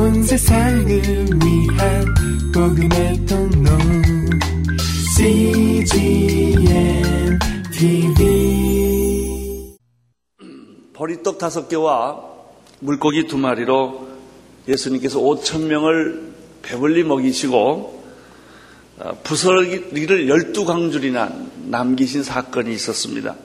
[0.00, 2.14] 온 세상을 위한
[2.54, 3.70] 복음의 통로
[5.14, 6.62] CGM
[7.70, 9.76] TV
[10.94, 12.18] 보리떡 다섯 개와
[12.78, 14.08] 물고기 두 마리로
[14.68, 16.32] 예수님께서 5천 명을
[16.62, 18.02] 배불리 먹이시고
[19.00, 21.30] 어, 부설기를 열두 광줄이나
[21.66, 23.36] 남기신 사건이 있었습니다.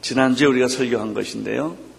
[0.00, 1.91] 지난주에 우리가 설교한 것인데요.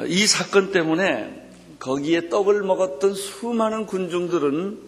[0.00, 4.78] 어, 이 사건 때문에 거기에 떡을 먹었던 수많은 군중들은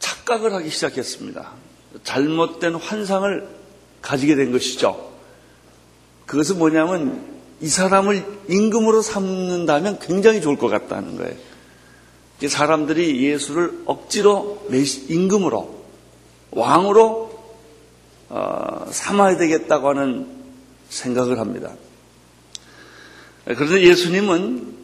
[0.00, 1.52] 착각을 하기 시작했습니다.
[2.02, 3.48] 잘못된 환상을
[4.02, 5.12] 가지게 된 것이죠.
[6.26, 7.24] 그것은 뭐냐면
[7.60, 11.36] 이 사람을 임금으로 삼는다면 굉장히 좋을 것 같다는 거예요.
[12.46, 14.66] 사람들이 예수를 억지로
[15.08, 15.84] 임금으로
[16.50, 17.32] 왕으로
[18.28, 20.26] 어, 삼아야 되겠다고 하는
[20.88, 21.74] 생각을 합니다.
[23.44, 24.74] 그런데 예수님은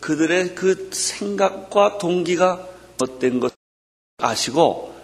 [0.00, 2.66] 그들의 그 생각과 동기가
[2.98, 3.52] 못된 것
[4.18, 4.94] 아시고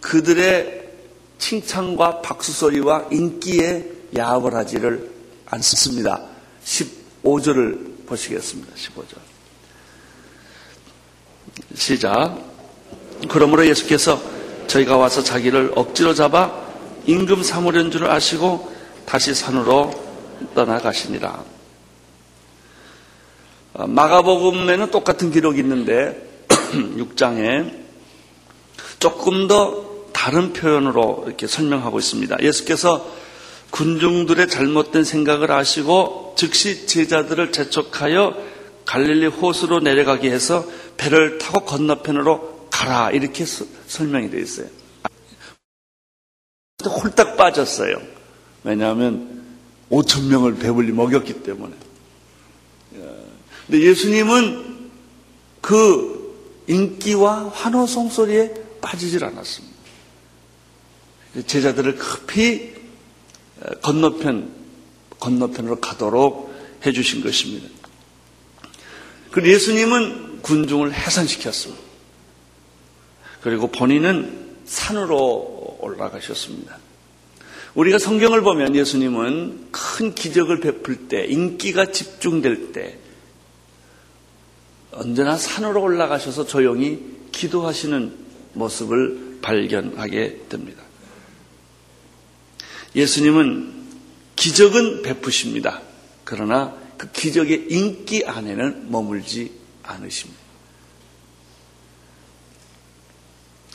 [0.00, 0.88] 그들의
[1.38, 5.10] 칭찬과 박수 소리와 인기에 야합을 하지를
[5.46, 6.22] 않습니다.
[6.64, 8.72] 15절을 보시겠습니다.
[8.74, 9.16] 15절.
[11.74, 12.38] 시작.
[13.28, 14.20] 그러므로 예수께서
[14.66, 16.68] 저희가 와서 자기를 억지로 잡아
[17.06, 18.72] 임금 사무련 줄을 아시고
[19.06, 19.90] 다시 산으로
[20.54, 21.59] 떠나가시니라.
[23.72, 26.28] 어, 마가복음에는 똑같은 기록이 있는데
[26.96, 27.80] 6장에
[28.98, 32.42] 조금 더 다른 표현으로 이렇게 설명하고 있습니다.
[32.42, 33.06] 예수께서
[33.70, 38.34] 군중들의 잘못된 생각을 아시고 즉시 제자들을 재촉하여
[38.84, 40.64] 갈릴리 호수로 내려가게 해서
[40.96, 44.66] 배를 타고 건너편으로 가라 이렇게 설명이 되어 있어요.
[46.84, 48.00] 홀딱 빠졌어요.
[48.64, 49.44] 왜냐하면
[49.90, 51.74] 5천 명을 배불리 먹였기 때문에.
[53.70, 54.90] 근데 예수님은
[55.60, 59.76] 그 인기와 환호성 소리에 빠지질 않았습니다.
[61.46, 62.74] 제자들을 급히
[63.80, 64.52] 건너편,
[65.20, 66.52] 건너편으로 가도록
[66.84, 67.68] 해주신 것입니다.
[69.30, 71.80] 그 예수님은 군중을 해산시켰습니다.
[73.40, 76.76] 그리고 본인은 산으로 올라가셨습니다.
[77.76, 82.98] 우리가 성경을 보면 예수님은 큰 기적을 베풀 때, 인기가 집중될 때,
[84.92, 87.00] 언제나 산으로 올라가셔서 조용히
[87.32, 88.12] 기도하시는
[88.54, 90.82] 모습을 발견하게 됩니다.
[92.94, 93.80] 예수님은
[94.36, 95.80] 기적은 베푸십니다.
[96.24, 99.52] 그러나 그 기적의 인기 안에는 머물지
[99.82, 100.40] 않으십니다.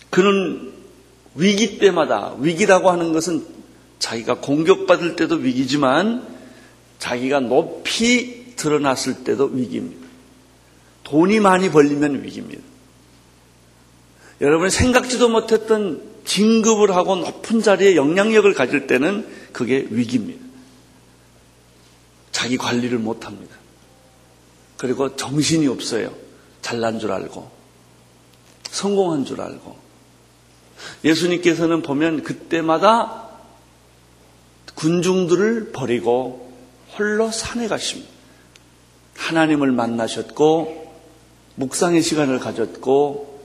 [0.09, 0.74] 그는
[1.36, 3.46] 위기 때마다 위기라고 하는 것은
[4.00, 6.26] 자기가 공격받을 때도 위기지만
[7.00, 10.04] 자기가 높이 드러났을 때도 위기입니다.
[11.05, 12.61] 돈이 많이 벌리면 위기입니다.
[14.41, 20.43] 여러분이 생각지도 못했던 진급을 하고 높은 자리에 영향력을 가질 때는 그게 위기입니다.
[22.31, 23.55] 자기 관리를 못 합니다.
[24.77, 26.13] 그리고 정신이 없어요.
[26.61, 27.49] 잘난 줄 알고,
[28.72, 29.77] 성공한 줄 알고.
[31.05, 33.29] 예수님께서는 보면 그때마다
[34.73, 36.51] 군중들을 버리고
[36.97, 38.11] 홀로 산에 가십니다.
[39.16, 40.84] 하나님을 만나셨고,
[41.55, 43.39] 묵상의 시간을 가졌고,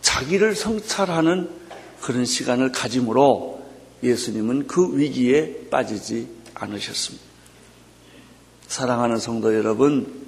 [0.00, 1.48] 자기를 성찰하는
[2.00, 3.62] 그런 시간을 가짐으로
[4.02, 7.24] 예수님은 그 위기에 빠지지 않으셨습니다.
[8.68, 10.24] 사랑하는 성도 여러분,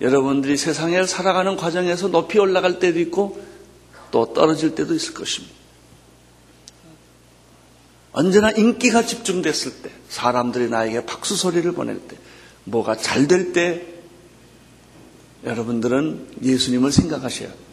[0.00, 3.40] 여러분들이 세상에 살아가는 과정에서 높이 올라갈 때도 있고
[4.10, 5.54] 또 떨어질 때도 있을 것입니다.
[8.12, 12.16] 언제나 인기가 집중됐을 때, 사람들이 나에게 박수 소리를 보낼 때,
[12.64, 13.93] 뭐가 잘 될 때,
[15.44, 17.64] 여러분들은 예수님을 생각하셔야 합니다.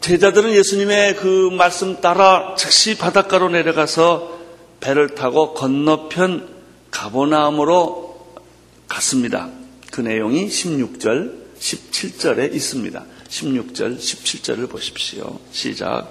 [0.00, 4.38] 제자들은 예수님의 그 말씀 따라 즉시 바닷가로 내려가서
[4.80, 6.48] 배를 타고 건너편
[6.90, 8.38] 가보나움으로
[8.86, 9.50] 갔습니다.
[9.92, 13.04] 그 내용이 16절, 17절에 있습니다.
[13.28, 15.38] 16절, 17절을 보십시오.
[15.52, 16.10] 시작.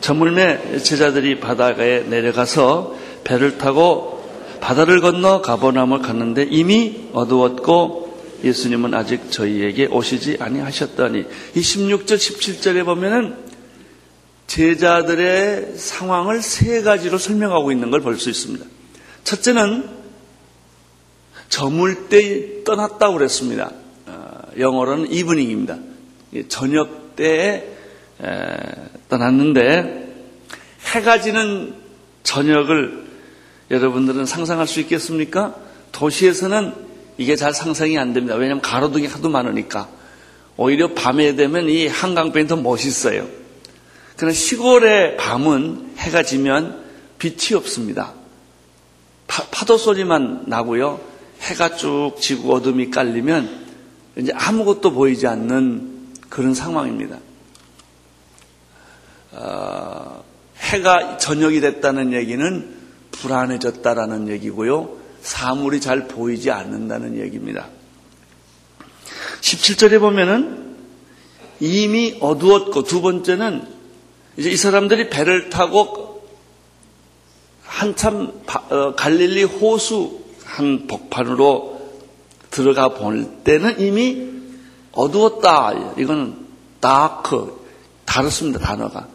[0.00, 4.24] 저물매 제자들이 바다에 내려가서 배를 타고
[4.60, 8.06] 바다를 건너 가보나움을 갔는데 이미 어두웠고
[8.44, 11.24] 예수님은 아직 저희에게 오시지 아니하셨더니
[11.54, 13.36] 이 16절 17절에 보면은
[14.46, 18.64] 제자들의 상황을 세 가지로 설명하고 있는 걸 볼 수 있습니다.
[19.24, 19.88] 첫째는
[21.48, 23.72] 저물 때 떠났다고 그랬습니다.
[24.06, 25.78] 어, 영어로는 이브닝입니다.
[26.48, 27.64] 저녁 때에
[29.08, 30.14] 떠났는데
[30.94, 31.74] 해가 지는
[32.22, 33.05] 저녁을
[33.70, 35.54] 여러분들은 상상할 수 있겠습니까?
[35.92, 36.72] 도시에서는
[37.18, 38.36] 이게 잘 상상이 안 됩니다.
[38.36, 39.88] 왜냐하면 가로등이 하도 많으니까.
[40.56, 43.28] 오히려 밤에 되면 이 한강변이 더 멋있어요.
[44.16, 46.84] 그러나 시골의 밤은 해가 지면
[47.18, 48.14] 빛이 없습니다.
[49.26, 51.00] 파, 도 소리만 나고요.
[51.40, 53.66] 해가 쭉 지고 어둠이 깔리면
[54.16, 57.18] 이제 아무것도 보이지 않는 그런 상황입니다.
[59.32, 60.24] 어,
[60.58, 62.75] 해가 저녁이 됐다는 얘기는
[63.20, 64.96] 불안해졌다라는 얘기고요.
[65.22, 67.66] 사물이 잘 보이지 않는다는 얘기입니다.
[69.40, 70.76] 17절에 보면은
[71.60, 73.66] 이미 어두웠고 두 번째는
[74.36, 76.26] 이제 이 사람들이 배를 타고
[77.62, 78.32] 한참
[78.70, 81.76] 어, 갈릴리 호수 한 복판으로
[82.50, 84.28] 들어가 볼 때는 이미
[84.92, 85.94] 어두웠다.
[85.98, 86.46] 이거는
[86.80, 87.66] 다크
[88.04, 89.08] 다르습니다 단어가.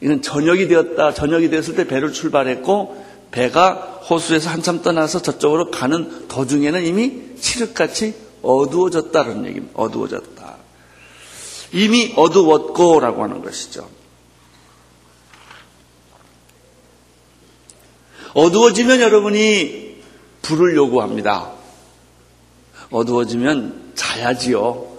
[0.00, 1.12] 이건 저녁이 되었다.
[1.14, 3.03] 저녁이 되었을 때 배를 출발했고
[3.34, 3.72] 배가
[4.08, 9.74] 호수에서 한참 떠나서 저쪽으로 가는 도중에는 이미 칠흑같이 어두워졌다는 얘기입니다.
[9.74, 10.56] 어두워졌다.
[11.72, 13.90] 이미 어두웠고라고 하는 것이죠.
[18.34, 19.96] 어두워지면 여러분이
[20.42, 21.50] 불을 요구합니다.
[22.92, 24.94] 어두워지면 자야지요.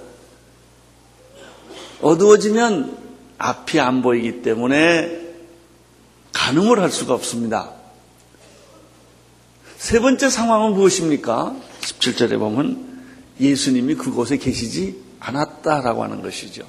[2.01, 2.97] 어두워지면
[3.37, 5.21] 앞이 안 보이기 때문에
[6.33, 7.74] 가늠을 할 수가 없습니다.
[9.85, 11.55] 세 번째 상황은 무엇입니까?
[11.81, 13.03] 17절에 보면
[13.39, 16.63] 예수님이 그곳에 계시지 않았다라고 하는 것이죠.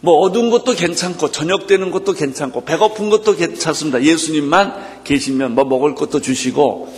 [0.00, 4.02] 뭐 어두운 것도 괜찮고 저녁 되는 것도 괜찮고 배고픈 것도 괜찮습니다.
[4.02, 6.90] 예수님만 계시면 뭐 먹을 것도 주시고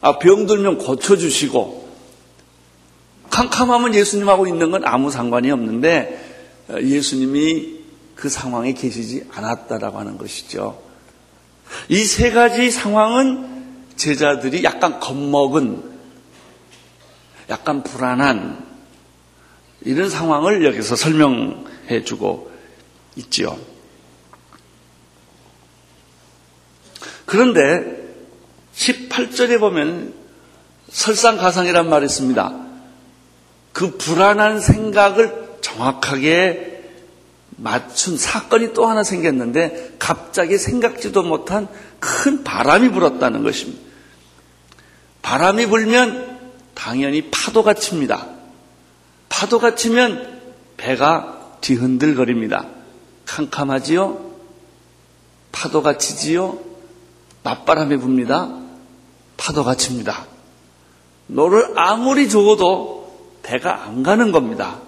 [0.00, 1.86] 아, 병들면 고쳐 주시고
[3.28, 7.74] 캄캄하면 예수님하고 있는 건 아무 상관이 없는데 어, 예수님이
[8.14, 10.80] 그 상황에 계시지 않았다라고 하는 것이죠.
[11.90, 13.53] 이 세 가지 상황은
[13.96, 15.82] 제자들이 약간 겁먹은,
[17.50, 18.64] 약간 불안한
[19.82, 22.50] 이런 상황을 여기서 설명해 주고
[23.16, 23.58] 있지요.
[27.26, 28.04] 그런데
[28.74, 30.14] 18절에 보면
[30.90, 32.64] 설상가상이란 말이 있습니다.
[33.72, 36.73] 그 불안한 생각을 정확하게
[37.56, 41.68] 맞춘 사건이 또 하나 생겼는데 갑자기 생각지도 못한
[42.00, 43.82] 큰 바람이 불었다는 것입니다.
[45.22, 46.38] 바람이 불면
[46.74, 48.26] 당연히 파도가 칩니다.
[49.28, 50.42] 파도가 치면
[50.76, 52.66] 배가 뒤흔들거립니다.
[53.26, 54.32] 캄캄하지요?
[55.52, 56.58] 파도가 치지요?
[57.42, 58.62] 맞바람이 붑니다.
[59.36, 60.26] 파도가 칩니다.
[61.26, 64.80] 너를 아무리 적어도 배가 안 가는 겁니다.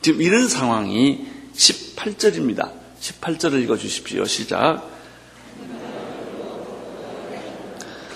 [0.00, 2.70] 지금 이런 상황이 18절입니다.
[3.00, 4.24] 18절을 읽어 주십시오.
[4.24, 4.90] 시작.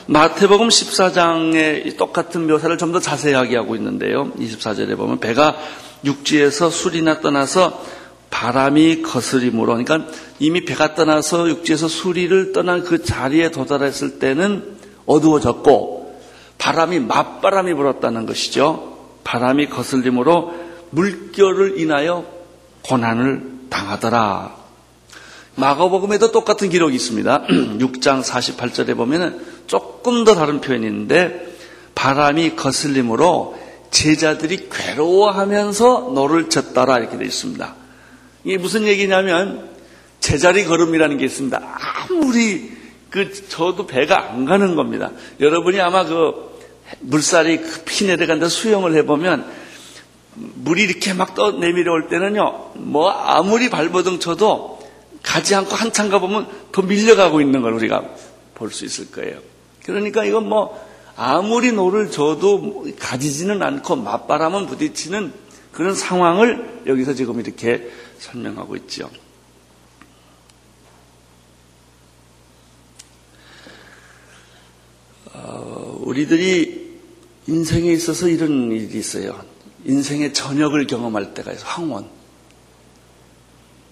[0.07, 4.33] 마태복음 14장의 똑같은 묘사를 좀 더 자세하게 하고 있는데요.
[4.39, 5.57] 24절에 보면 배가
[6.05, 7.85] 육지에서 술이나 떠나서
[8.31, 16.21] 바람이 거스림으로 그러니까 이미 배가 떠나서 육지에서 수리를 떠난 그 자리에 도달했을 때는 어두워졌고
[16.57, 18.97] 바람이 맞바람이 불었다는 것이죠.
[19.25, 20.55] 바람이 거슬림으로
[20.91, 22.38] 물결을 인하여
[22.89, 24.57] 고난을 당하더라.
[25.57, 27.47] 마가복음에도 똑같은 기록이 있습니다.
[27.49, 31.55] 6장 48절에 보면 조금 더 다른 표현이 있는데
[31.95, 33.59] 바람이 거슬림으로
[33.91, 37.75] 제자들이 괴로워하면서 너를 쳤다라 이렇게 되어 있습니다.
[38.45, 39.69] 이게 무슨 얘기냐면
[40.21, 41.61] 제자리 걸음이라는 게 있습니다.
[42.09, 42.71] 아무리
[43.11, 45.11] 그 저도 배가 안 가는 겁니다.
[45.41, 46.57] 여러분이 아마 그
[47.01, 49.45] 물살이 피 내려간다 수영을 해보면
[50.39, 54.79] 물이 이렇게 막 떠 내밀어 올 때는요, 뭐 아무리 발버둥 쳐도
[55.23, 58.05] 가지 않고 한참 가보면 더 밀려가고 있는 걸 우리가
[58.55, 59.41] 볼 수 있을 거예요.
[59.85, 65.33] 그러니까 이건 뭐 아무리 노를 저어도 가지지는 않고 맞바람은 부딪히는
[65.73, 69.11] 그런 상황을 여기서 지금 이렇게 설명하고 있죠.
[75.33, 76.99] 어, 우리들이
[77.47, 79.48] 인생에 있어서 이런 일이 있어요.
[79.85, 81.67] 인생의 저녁을 경험할 때가 있어요.
[81.67, 82.09] 황혼.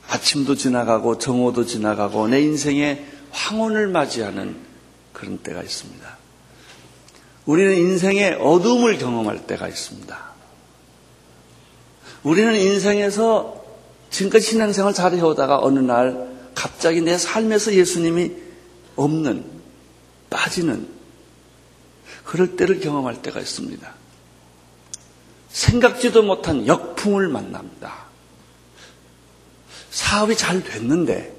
[0.09, 4.57] 아침도 지나가고 정오도 지나가고 내 인생의 황혼을 맞이하는
[5.12, 6.16] 그런 때가 있습니다.
[7.45, 10.19] 우리는 인생의 어둠을 경험할 때가 있습니다.
[12.23, 13.64] 우리는 인생에서
[14.11, 18.33] 지금까지 신앙생활 잘 해오다가 어느 날 갑자기 내 삶에서 예수님이
[18.97, 19.45] 없는,
[20.31, 20.88] 빠지는
[22.25, 23.95] 그럴 때를 경험할 때가 있습니다.
[25.67, 28.07] 생각지도 못한 역풍을 만납니다.
[29.91, 31.35] 사업이 잘 됐는데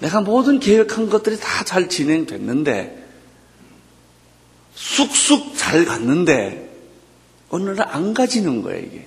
[0.00, 3.04] 내가 모든 계획한 것들이 다 잘 진행됐는데,
[4.74, 6.72] 쑥쑥 잘 갔는데,
[7.50, 9.06] 어느 날 안 가지는 거예요, 이게.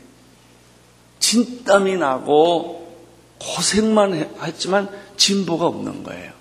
[1.20, 2.94] 진땀이 나고,
[3.40, 6.34] 고생만 했지만, 진보가 없는 거예요.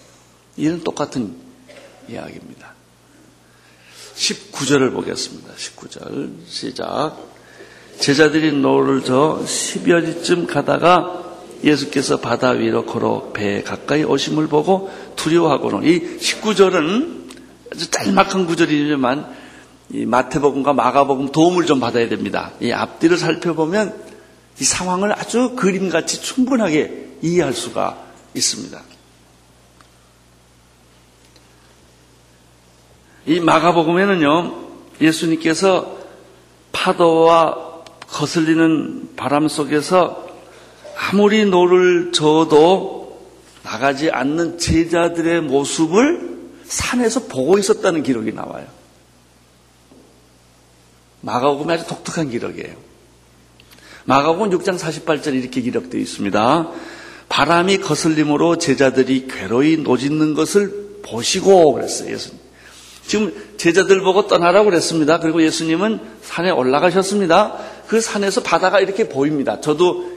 [0.57, 1.37] 이는 똑같은
[2.09, 2.75] 이야기입니다.
[4.21, 5.55] 19절을 보겠습니다.
[5.55, 7.17] 19절 시작.
[7.99, 11.25] 제자들이 노를 저 10여 리쯤 가다가
[11.65, 17.21] 예수께서 바다 위로 걸어 배에 가까이 오심을 보고 두려워하거늘 이 19절은
[17.73, 19.41] 아주 짤막한 구절이지만
[19.91, 22.53] 이 마태복음과 마가복음 도움을 좀 받아야 됩니다.
[22.61, 23.95] 이 앞뒤를 살펴보면
[24.61, 27.99] 이 상황을 아주 그림같이 충분하게 이해할 수가
[28.35, 28.90] 있습니다.
[33.27, 34.55] 이 마가복음에는요,
[35.01, 35.99] 예수님께서
[36.73, 40.29] 파도와 거슬리는 바람 속에서
[40.97, 43.21] 아무리 노를 저어도
[43.63, 46.31] 나가지 않는 제자들의 모습을
[46.65, 48.67] 산에서 보고 있었다는 기록이 나와요.
[51.21, 52.75] 마가복음이 아주 독특한 기록이에요.
[54.05, 56.71] 마가복음 6장 48절 이렇게 기록되어 있습니다.
[57.29, 62.50] 바람이 거슬림으로 제자들이 괴로이 노짓는 것을 보시고 그랬어요, 예수님.
[63.11, 65.19] 지금 제자들 보고 떠나라고 그랬습니다.
[65.19, 67.59] 그리고 예수님은 산에 올라가셨습니다.
[67.89, 69.61] 그 산에서 바다가 이렇게 보입니다.
[69.61, 70.09] 저도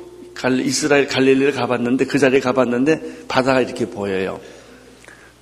[0.64, 4.40] 이스라엘 갈릴리를 가봤는데 그 자리에 가봤는데 바다가 이렇게 보여요.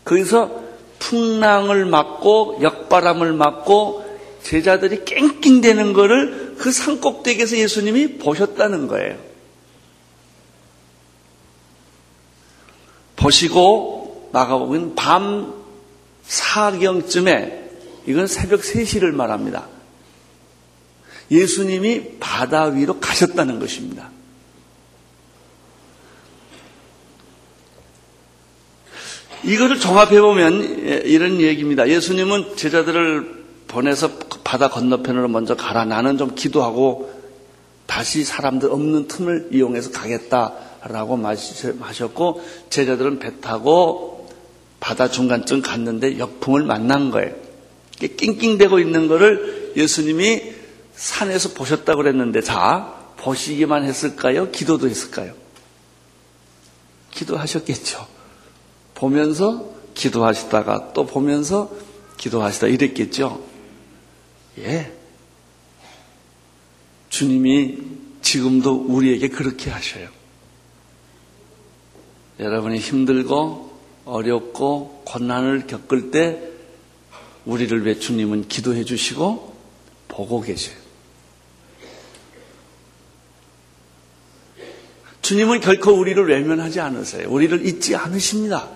[0.05, 0.61] 거기서
[0.99, 4.05] 풍랑을 맞고 역바람을 맞고
[4.43, 9.17] 제자들이 깽깽대는 것을 그 산꼭대기에서 예수님이 보셨다는 거예요.
[13.17, 15.60] 보시고 마가복음 밤
[16.31, 17.71] 사경쯤에
[18.07, 19.67] 이건 새벽 3시를 말합니다.
[21.29, 24.09] 예수님이 바다 위로 가셨다는 것입니다.
[29.43, 31.89] 이것을 종합해보면 이런 얘기입니다.
[31.89, 35.83] 예수님은 제자들을 보내서 바다 건너편으로 먼저 가라.
[35.83, 37.11] 나는 좀 기도하고
[37.87, 44.20] 다시 사람들 없는 틈을 이용해서 가겠다라고 마셨고 제자들은 배 타고
[44.81, 47.33] 바다 중간쯤 갔는데 역풍을 만난 거예요.
[47.99, 50.53] 낑낑대고 있는 거를 예수님이
[50.95, 54.51] 산에서 보셨다고 그랬는데 자 보시기만 했을까요?
[54.51, 55.33] 기도도 했을까요?
[57.11, 58.07] 기도하셨겠죠.
[58.95, 61.71] 보면서 기도하시다가 또 보면서
[62.17, 63.43] 기도하시다 이랬겠죠.
[64.59, 64.91] 예.
[67.09, 67.77] 주님이
[68.21, 70.09] 지금도 우리에게 그렇게 하셔요.
[72.39, 73.70] 여러분이 힘들고
[74.05, 76.41] 어렵고困난을 겪을 때
[77.45, 79.55] 우리를 왜 주님은 기도해 주시고
[80.07, 80.75] 보고 계셔요.
[85.21, 87.29] 주님은 결코 우리를 외면하지 않으세요.
[87.29, 88.67] 우리를 잊지 않으십니다.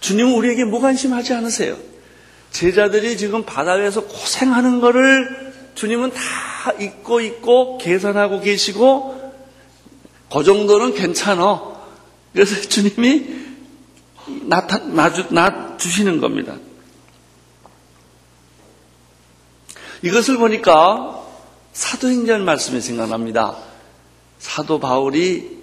[0.00, 1.76] 주님은 우리에게 무관심하지 않으세요.
[2.50, 9.32] 제자들이 지금 바다 위에서 고생하는 것을 주님은 다 잊고 있고 계산하고 계시고
[10.32, 11.75] 그 정도는 괜찮아.
[12.36, 13.34] 그래서 주님이
[14.42, 16.58] 나타, 나주, 놔주시는 겁니다.
[20.02, 21.26] 이것을 보니까
[21.72, 23.56] 사도행전 말씀이 생각납니다.
[24.38, 25.62] 사도 바울이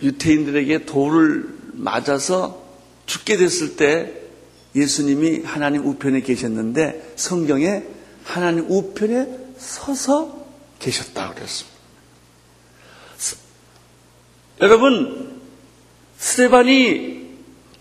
[0.00, 2.62] 유태인들에게 돌을 맞아서
[3.04, 4.14] 죽게 됐을 때
[4.74, 7.82] 예수님이 하나님 우편에 계셨는데 성경에
[8.24, 9.28] 하나님 우편에
[9.58, 10.46] 서서
[10.78, 11.71] 계셨다고 그랬습니다.
[14.62, 15.40] 여러분,
[16.18, 17.20] 스테반이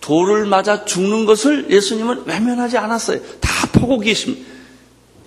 [0.02, 3.22] 돌을 맞아 죽는 것을 예수님은 외면하지 않았어요.
[3.40, 4.50] 다 보고 계십니다.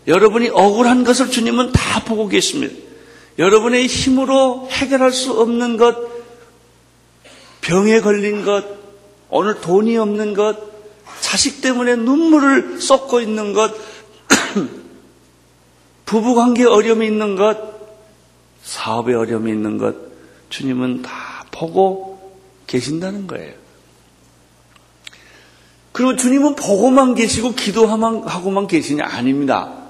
[0.08, 2.74] 여러분이 억울한 것을 주님은 다 보고 계십니다.
[3.38, 5.96] 여러분의 힘으로 해결할 수 없는 것,
[7.60, 8.64] 병에 걸린 것,
[9.30, 10.58] 오늘 돈이 없는 것,
[11.20, 13.72] 자식 때문에 눈물을 쏟고 있는 것,
[16.04, 17.58] 부부관계 어려움이 있는 것,
[18.64, 19.94] 사업에 어려움이 있는 것,
[20.50, 22.34] 주님은 다 보고
[22.66, 23.54] 계신다는 거예요.
[25.92, 29.04] 그리고 주님은 보고만 계시고 기도하고만 계시냐?
[29.04, 29.84] 아닙니다.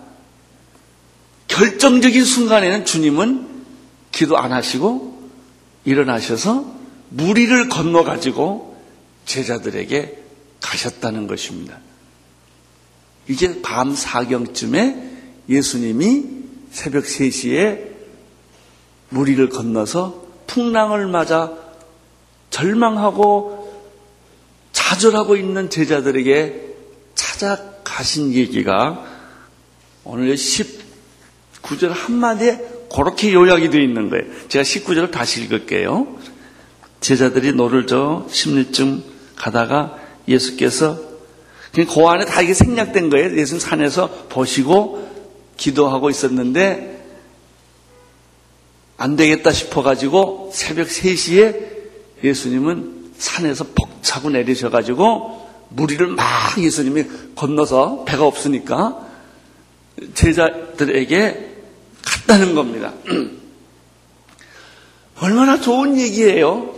[1.48, 3.48] 결정적인 순간에는 주님은
[4.12, 5.30] 기도 안 하시고
[5.86, 6.74] 일어나셔서
[7.08, 8.76] 무리를 건너가지고
[9.24, 10.18] 제자들에게
[10.60, 11.78] 가셨다는 것입니다.
[13.28, 15.12] 이제 밤 사경쯤에
[15.48, 16.24] 예수님이
[16.70, 17.94] 새벽 3시에
[19.08, 21.52] 물위를 건너서 풍랑을 맞아
[22.50, 23.64] 절망하고
[24.72, 26.74] 좌절하고 있는 제자들에게
[27.14, 29.04] 찾아가신 얘기가
[30.04, 32.60] 오늘 19절 한마디에
[32.94, 34.24] 그렇게 요약이 되어 있는 거예요.
[34.48, 36.06] 제가 19절을 다시 읽을게요.
[37.00, 39.02] 제자들이 노를 저 십여 리쯤
[39.36, 39.98] 가다가
[40.28, 40.98] 예수께서
[41.72, 43.36] 그 안에 다 이게 생략된 거예요.
[43.36, 45.10] 예수님 산에서 보시고
[45.56, 46.93] 기도하고 있었는데
[48.96, 51.74] 안 되겠다 싶어가지고 새벽 3시에
[52.22, 56.24] 예수님은 산에서 벅차고 내리셔가지고 무리를 막
[56.58, 59.04] 예수님이 건너서 배가 없으니까
[60.14, 61.50] 제자들에게
[62.04, 62.92] 갔다는 겁니다.
[65.20, 66.74] 얼마나 좋은 얘기예요.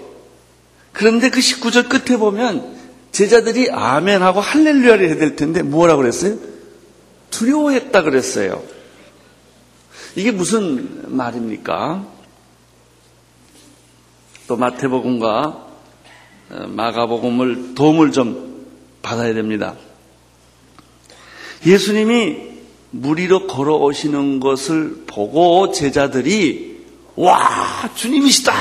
[0.93, 2.77] 그런데 그 19절 끝에 보면
[3.13, 6.37] 제자들이 아멘하고 할렐루야를 해야 될 텐데 뭐라고 그랬어요?
[7.31, 8.63] 두려워했다 그랬어요.
[10.17, 12.07] 이게 무슨 말입니까?
[14.49, 15.67] 또 마태복음과
[16.49, 18.67] 어, 마가복음을 도움을 좀
[19.03, 19.75] 받아야 됩니다.
[21.67, 22.37] 예수님이
[22.93, 26.85] 무리로 걸어오시는 것을 보고 제자들이
[27.17, 28.53] 와 주님이시다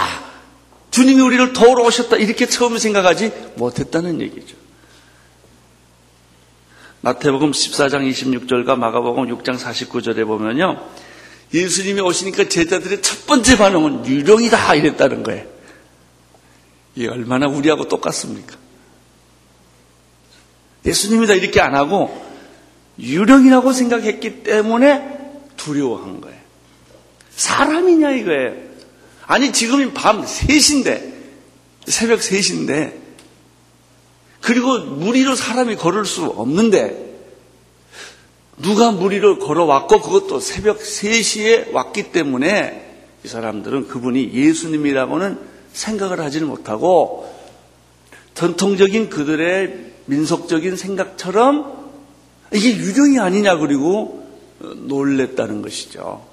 [0.91, 4.57] 주님이 우리를 도우러 오셨다 이렇게 처음 생각하지 못했다는 얘기죠.
[7.01, 10.81] 마태복음 14장 26절과 마가복음 6장 49절에 보면요.
[11.54, 15.46] 예수님이 오시니까 제자들의 첫 번째 반응은 유령이다 이랬다는 거예요.
[16.96, 18.56] 이게 얼마나 우리하고 똑같습니까?
[20.86, 22.25] 예수님이다 이렇게 안 하고
[23.00, 26.38] 유령이라고 생각했기 때문에 두려워한 거예요.
[27.36, 28.54] 사람이냐 이거예요.
[29.25, 31.14] 아니 지금이 밤 3시인데
[31.88, 32.94] 새벽 3시인데
[34.42, 37.04] 그리고 무리로 사람이 걸을 수 없는데
[38.57, 45.39] 누가 무리를 걸어왔고 그것도 새벽 3시에 왔기 때문에 이 사람들은 그분이 예수님이라고는
[45.74, 47.33] 생각을 하지를 못하고
[48.33, 51.91] 전통적인 그들의 민속적인 생각처럼
[52.53, 54.25] 이게 유령이 아니냐 그리고
[54.59, 56.25] 놀랬다는 것이죠.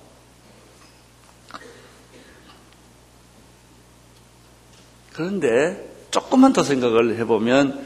[5.13, 7.85] 그런데 조금만 더 생각을 해보면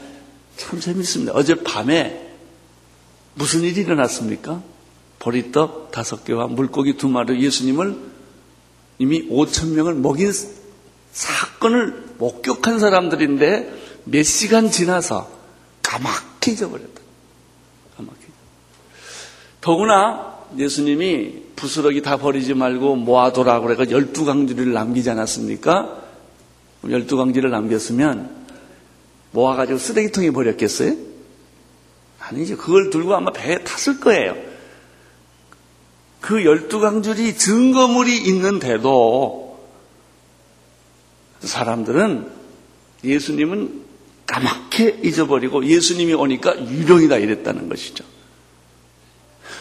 [0.57, 1.33] 참 재밌습니다.
[1.33, 2.26] 어젯밤에
[3.37, 4.61] 무슨 일이 일어났습니까?
[5.19, 7.95] 보리떡 다섯 개와 물고기 두 마리 예수님을
[8.99, 10.31] 이미 5천 명을 먹인
[11.11, 15.29] 사건을 목격한 사람들인데 몇 시간 지나서
[15.83, 17.01] 까맣게 잊어버렸다.
[17.97, 18.27] 까맣게.
[19.61, 26.03] 더구나 예수님이 부스러기 다 버리지 말고 모아둬라 그래가 열두 강주리를 남기지 않았습니까?
[26.89, 28.45] 열두 강지를 남겼으면
[29.31, 30.95] 모아가지고 쓰레기통에 버렸겠어요?
[32.27, 32.57] 아니죠.
[32.57, 34.35] 그걸 들고 아마 배에 탔을 거예요.
[36.21, 39.65] 그 열두 강줄이 증거물이 있는데도
[41.39, 42.29] 사람들은
[43.03, 43.85] 예수님은
[44.25, 48.03] 까맣게 잊어버리고 예수님이 오니까 유령이다 이랬다는 것이죠.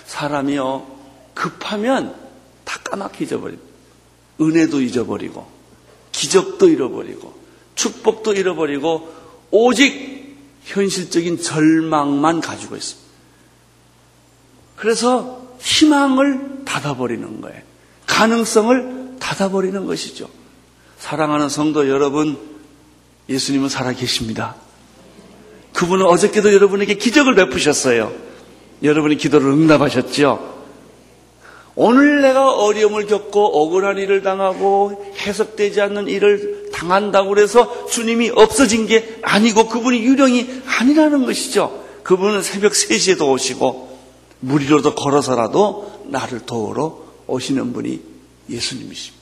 [0.07, 0.87] 사람이요,
[1.35, 2.15] 급하면
[2.65, 3.65] 다 까맣게 잊어버립니다.
[4.41, 5.47] 은혜도 잊어버리고,
[6.11, 7.35] 기적도 잃어버리고
[7.75, 9.15] 축복도 잃어버리고
[9.51, 10.16] 오직
[10.67, 13.07] 현실적인 절망만 가지고 있습니다.
[14.77, 17.63] 그래서 희망을 닫아버리는 거예요.
[18.07, 20.29] 가능성을 닫아버리는 것이죠.
[20.99, 22.39] 사랑하는 성도 여러분,
[23.29, 24.57] 예수님은 살아계십니다.
[25.73, 28.13] 그분은 어저께도 여러분에게 기적을 베푸셨어요.
[28.83, 30.57] 여러분이 기도를 응답하셨죠.
[31.75, 39.19] 오늘 내가 어려움을 겪고 억울한 일을 당하고 해석되지 않는 일을 당한다고 해서 주님이 없어진 게
[39.23, 41.85] 아니고 그분이 유령이 아니라는 것이죠.
[42.03, 43.99] 그분은 새벽 3시에도 오시고
[44.41, 48.01] 무리로도 걸어서라도 나를 도우러 오시는 분이
[48.51, 49.17] 예수님이십니다.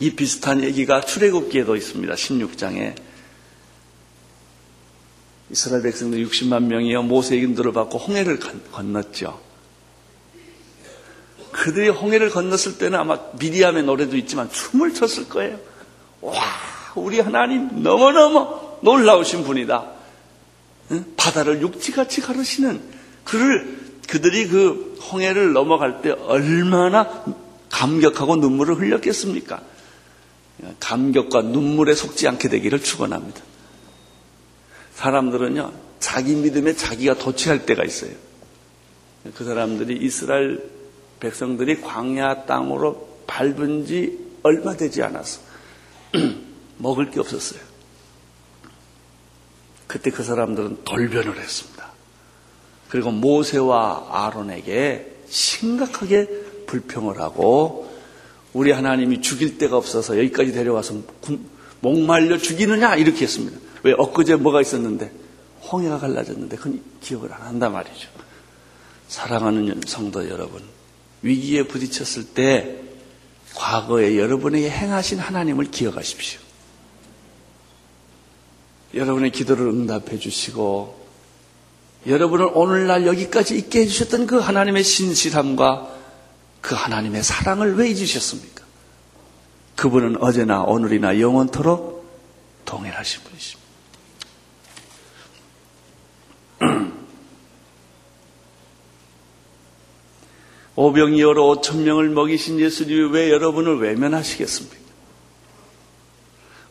[0.00, 2.14] 이 비슷한 얘기가 출애굽기에도 있습니다.
[2.14, 2.94] 16장에
[5.50, 8.38] 이스라엘 백성들 60만 명이요 모세의 인도를 받고 홍해를
[8.72, 9.51] 건넜죠.
[11.52, 15.58] 그들이 홍해를 건넜을 때는 아마 미리암의 노래도 있지만 춤을 췄을 거예요.
[16.20, 16.42] 와,
[16.94, 19.84] 우리 하나님 너무너무 놀라우신 분이다.
[21.16, 22.80] 바다를 육지같이 가르시는
[23.24, 27.24] 그를 그들이 그 홍해를 넘어갈 때 얼마나
[27.70, 29.62] 감격하고 눈물을 흘렸겠습니까?
[30.80, 33.40] 감격과 눈물에 속지 않게 되기를 축원합니다.
[34.94, 38.10] 사람들은요, 자기 믿음에 자기가 도취할 때가 있어요.
[39.34, 40.62] 그 사람들이 이스라엘
[41.22, 45.40] 백성들이 광야 땅으로 밟은 지 얼마 되지 않았어.
[46.78, 47.60] 먹을 게 없었어요.
[49.86, 51.92] 그때 그 사람들은 돌변을 했습니다.
[52.88, 56.26] 그리고 모세와 아론에게 심각하게
[56.66, 57.88] 불평을 하고
[58.52, 60.96] 우리 하나님이 죽일 데가 없어서 여기까지 데려와서
[61.80, 63.58] 목말려 죽이느냐 이렇게 했습니다.
[63.84, 65.12] 왜 엊그제 뭐가 있었는데
[65.70, 68.08] 홍해가 갈라졌는데 그건 기억을 안 한단 말이죠.
[69.08, 70.62] 사랑하는 성도 여러분,
[71.22, 72.78] 위기에 부딪혔을 때
[73.54, 76.40] 과거에 여러분에게 행하신 하나님을 기억하십시오.
[78.94, 81.00] 여러분의 기도를 응답해 주시고
[82.06, 85.96] 여러분을 오늘날 여기까지 있게 해주셨던 그 하나님의 신실함과
[86.60, 88.64] 그 하나님의 사랑을 왜 잊으셨습니까?
[89.76, 92.02] 그분은 어제나 오늘이나 영원토록
[92.64, 93.61] 동일하신 분이십니다.
[100.76, 104.76] 오병이어로 오천 명을 먹이신 예수님이 왜 여러분을 외면하시겠습니까?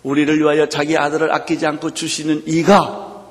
[0.03, 3.23] 우리를 위하여 자기 아들을 아끼지 않고 주시는 이가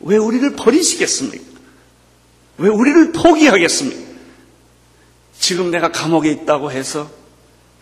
[0.00, 1.44] 왜 우리를 버리시겠습니까?
[2.58, 4.10] 왜 우리를 포기하겠습니까?
[5.38, 7.10] 지금 내가 감옥에 있다고 해서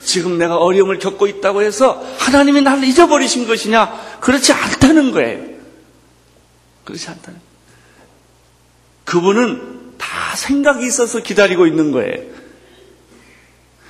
[0.00, 4.18] 지금 내가 어려움을 겪고 있다고 해서 하나님이 나를 잊어버리신 것이냐?
[4.20, 5.44] 그렇지 않다는 거예요.
[6.84, 7.48] 그렇지 않다는 거예요.
[9.04, 12.22] 그분은 다 생각이 있어서 기다리고 있는 거예요.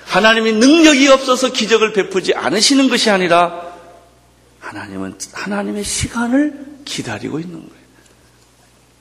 [0.04, 3.76] 하나님이 능력이 없어서 기적을 베푸지 않으시는 것이 아니라
[4.60, 7.78] 하나님은 하나님의 시간을 기다리고 있는 거예요.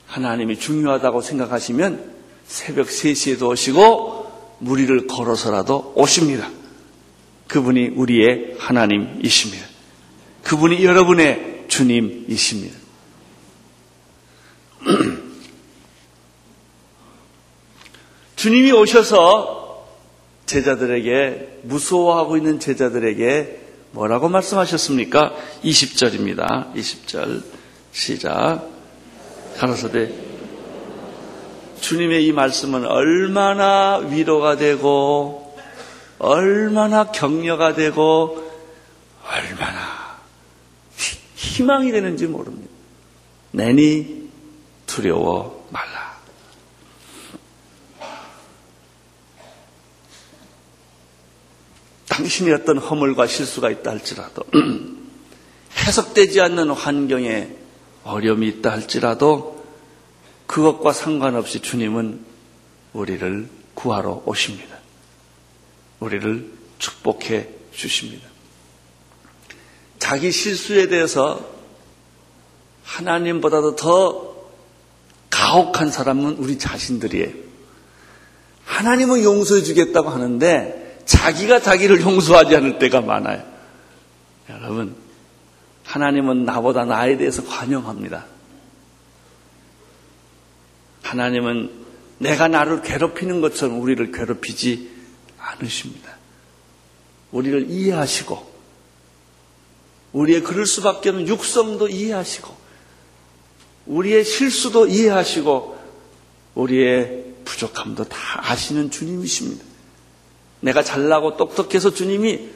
[0.08, 2.14] 하나님이 중요하다고 생각하시면
[2.46, 6.50] 새벽 3시에도 오시고 무리를 걸어서라도 오십니다.
[7.48, 9.66] 그분이 우리의 하나님이십니다.
[10.44, 12.78] 그분이 여러분의 주님이십니다.
[18.38, 19.88] 주님이 오셔서
[20.46, 25.34] 제자들에게 무서워하고 있는 제자들에게 뭐라고 말씀하셨습니까?
[25.64, 26.74] 20절입니다.
[26.76, 27.42] 20절
[27.92, 28.70] 시작.
[29.58, 30.14] 가로서되
[31.82, 35.56] 주님의 이 말씀은 얼마나 위로가 되고
[36.20, 38.52] 얼마나 격려가 되고
[39.26, 40.18] 얼마나
[41.36, 42.70] 희망이 되는지 모릅니다.
[43.52, 44.30] 내니
[44.86, 46.17] 두려워 말라.
[52.18, 54.44] 당신이 어떤 허물과 실수가 있다 할지라도
[55.86, 57.56] 해석되지 않는 환경에
[58.04, 59.64] 어려움이 있다 할지라도
[60.48, 62.26] 그것과 상관없이 주님은
[62.94, 64.78] 우리를 구하러 오십니다.
[66.00, 68.28] 우리를 축복해 주십니다.
[70.00, 71.48] 자기 실수에 대해서
[72.84, 74.36] 하나님보다도 더
[75.30, 77.32] 가혹한 사람은 우리 자신들이에요.
[78.66, 83.44] 하나님은 용서해 주겠다고 하는데 자기가 자기를 용서하지 않을 때가 많아요.
[84.50, 84.96] 여러분,
[85.84, 88.26] 하나님은 나보다 나에 대해서 관용합니다.
[91.02, 91.72] 하나님은
[92.20, 94.92] 내가 나를 괴롭히는 것처럼 우리를 괴롭히지
[95.40, 96.18] 않으십니다.
[97.32, 98.58] 우리를 이해하시고,
[100.12, 102.54] 우리의 그럴 수밖에 없는 육성도 이해하시고,
[103.86, 105.78] 우리의 실수도 이해하시고,
[106.56, 108.18] 우리의 부족함도 다
[108.52, 109.64] 아시는 주님이십니다.
[110.62, 112.50] 내가 잘나고 똑똑해서 주님이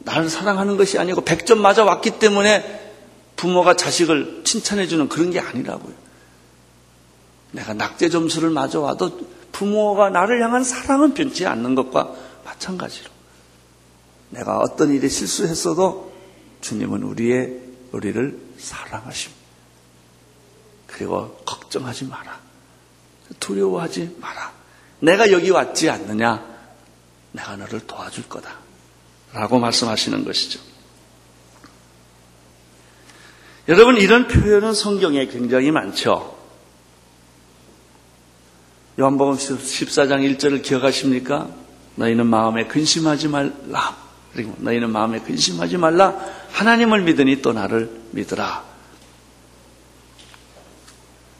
[0.00, 2.92] 나를 사랑하는 것이 아니고 100점 맞아 왔기 때문에
[3.36, 5.94] 부모가 자식을 칭찬해 주는 그런 게 아니라고요.
[7.52, 13.10] 내가 낙제 점수를 맞아 와도 부모가 나를 향한 사랑은 변치 않는 것과 마찬가지로
[14.30, 16.12] 내가 어떤 일에 실수했어도
[16.60, 17.60] 주님은 우리의
[17.92, 19.38] 우리를 사랑하십니다.
[20.86, 22.40] 그리고 걱정하지 마라.
[23.40, 24.52] 두려워하지 마라.
[25.00, 26.47] 내가 여기 왔지 않느냐?
[27.32, 28.54] 내가 너를 도와줄 거다.
[29.32, 30.60] 라고 말씀하시는 것이죠.
[33.68, 36.38] 여러분, 이런 표현은 성경에 굉장히 많죠.
[38.98, 41.48] 요한복음 14장 1절을 기억하십니까?
[41.96, 43.96] 너희는 마음에 근심하지 말라.
[44.32, 46.18] 그리고 너희는 마음에 근심하지 말라.
[46.52, 48.64] 하나님을 믿으니 또 나를 믿으라.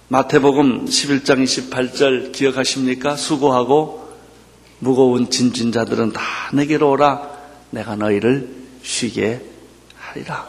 [0.08, 3.16] 마태복음 11장 28절 기억하십니까?
[3.16, 4.07] 수고하고
[4.80, 7.38] 무거운 진진 자들은 다 내게로 오라.
[7.70, 8.48] 내가 너희를
[8.82, 9.42] 쉬게
[9.96, 10.48] 하리라.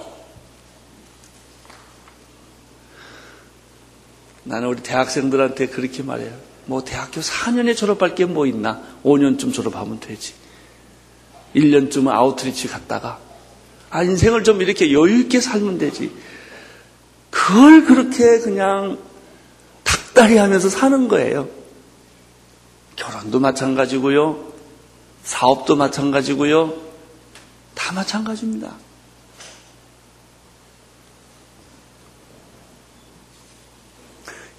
[4.43, 6.33] 나는 우리 대학생들한테 그렇게 말해요.
[6.65, 8.81] 뭐 대학교 4년에 졸업할 게 뭐 있나?
[9.03, 10.33] 5년쯤 졸업하면 되지.
[11.55, 13.19] 1년쯤은 아우트리치 갔다가
[13.89, 16.11] 아 인생을 좀 이렇게 여유 있게 살면 되지.
[17.31, 18.99] 그걸 그렇게 그냥
[19.83, 21.49] 닭다리 하면서 사는 거예요.
[22.99, 24.51] 결혼도 마찬가지고요.
[25.23, 26.73] 사업도 마찬가지고요.
[27.73, 28.75] 다 마찬가지입니다.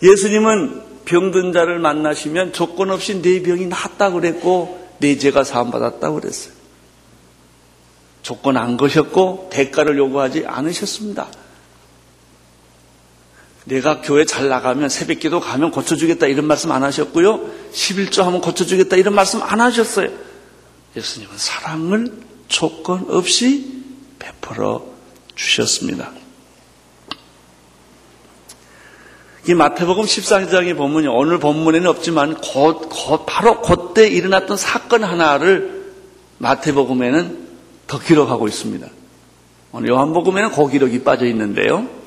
[0.03, 6.55] 예수님은 병든 자를 만나시면 조건 없이 네 병이 낫다고 그랬고 네 죄가 사함받았다고 그랬어요.
[8.23, 11.29] 조건 안 거셨고 대가를 요구하지 않으셨습니다.
[13.71, 17.41] 내가 교회 잘 나가면 새벽 기도 가면 고쳐주겠다 이런 말씀 안 하셨고요.
[17.73, 20.11] 11조 하면 고쳐주겠다 이런 말씀 안 하셨어요.
[20.97, 22.13] 예수님은 사랑을
[22.49, 23.85] 조건 없이
[24.19, 24.85] 베풀어
[25.37, 26.11] 주셨습니다.
[29.49, 35.93] 이 마태복음 14장에 보면 오늘 본문에는 없지만 곧, 곧 바로 그때 일어났던 사건 하나를
[36.39, 37.49] 마태복음에는
[37.87, 38.87] 더 기록하고 있습니다.
[39.73, 42.00] 오늘 요한복음에는 그 기록이 빠져 있는데요.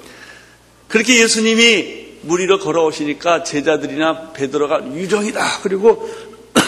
[0.93, 5.61] 그렇게 예수님이 물 위로 걸어오시니까 제자들이나 베드로가 유정이다.
[5.63, 6.07] 그리고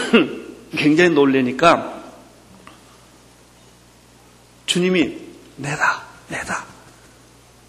[0.75, 2.03] 굉장히 놀래니까
[4.65, 5.15] 주님이
[5.57, 6.65] 내다, 내다.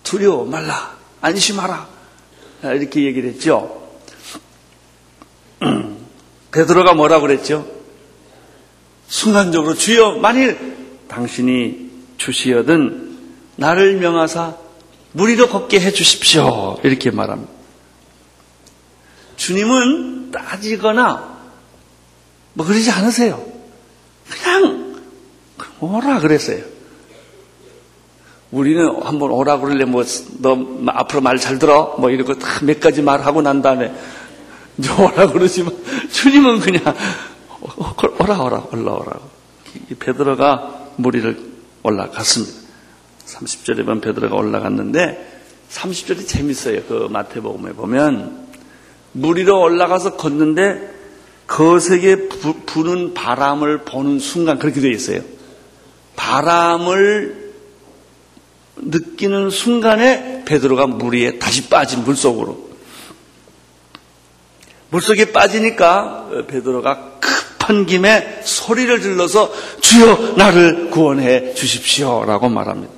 [0.03, 0.97] 두려워 말라.
[1.21, 1.87] 안심하라.
[2.63, 3.91] 이렇게 얘기를 했죠.
[6.53, 7.71] 베드로가 뭐라고 그랬죠?
[9.09, 10.57] 순간적으로 주여 만일
[11.07, 13.19] 당신이 주시어든
[13.57, 14.65] 나를 명하사
[15.17, 16.79] 무리로 걷게 해 주십시오.
[16.83, 17.51] 이렇게 말합니다.
[19.37, 21.37] 주님은 따지거나
[22.53, 23.43] 뭐 그러지 않으세요.
[24.29, 24.97] 그냥
[25.81, 26.63] 오라 그랬어요.
[28.51, 33.63] 우리는 한번 오라 그러려 뭐너 앞으로 말 잘 들어 뭐 이러고 다몇 가지 말하고 난
[33.63, 33.93] 다음에
[34.77, 35.75] 이제 오라 그러지만
[36.13, 36.95] 주님은 그냥
[38.21, 39.23] 오라 오라 올라오라고
[39.99, 41.53] 베드로가 무리를
[41.83, 42.66] 올라갔습니다.
[43.27, 45.35] 30절에 보면 베드로가 올라갔는데
[45.71, 46.83] 30절이 재밌어요.
[46.89, 48.47] 그 마태복음에 보면
[49.13, 50.95] 무리로 올라가서 걷는데
[51.47, 52.29] 거세게
[52.67, 55.23] 부는 바람을 보는 순간 그렇게 되어 있어요.
[56.17, 57.53] 바람을
[58.77, 62.67] 느끼는 순간에 베드로가 물 위에 다시 빠진 물 속으로.
[64.91, 72.96] 물 속에 빠지니까 베드로가 급한 김에 소리를 질러서 주여 나를 구원해 주십시오라고 말합니다.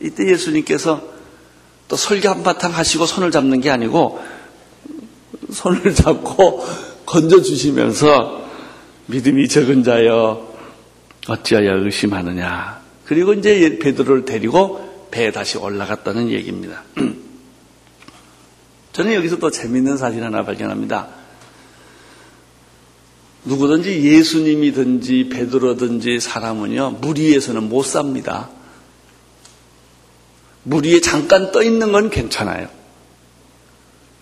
[0.00, 1.02] 이때 예수님께서
[1.88, 4.20] 또 설교 한바탕 하시고 손을 잡는 게 아니고
[5.50, 6.64] 손을 잡고
[7.06, 8.44] 건져 주시면서
[9.06, 10.54] 믿음이 적은 자여
[11.28, 12.82] 어찌하여 의심하느냐.
[13.04, 16.82] 그리고 이제 베드로를 데리고 배에 다시 올라갔다는 얘기입니다.
[18.92, 21.08] 저는 여기서 또 재밌는 사진 하나 발견합니다.
[23.44, 28.48] 누구든지 예수님이든지 베드로든지 사람은요 물 위에서는 못 삽니다.
[30.64, 32.68] 물 위에 잠깐 떠 있는 건 괜찮아요.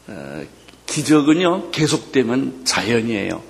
[0.09, 0.45] 어,
[0.87, 3.43] 기적은요 계속되면 자연이에요.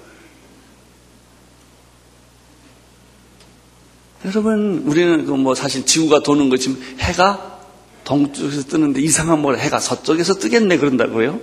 [4.24, 7.60] 여러분 우리는 그 뭐 사실 지구가 도는 거지 해가
[8.04, 11.40] 동쪽에서 뜨는데 이상한 뭘 해가 서쪽에서 뜨겠네 그런다고요?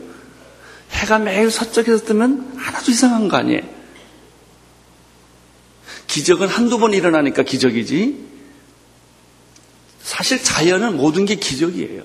[0.91, 3.61] 해가 매일 서쪽에서 뜨면 하나도 이상한 거 아니에요.
[6.07, 8.29] 기적은 한두 번 일어나니까 기적이지.
[10.09, 12.01] 사실 자연은 모든 게 기적이에요.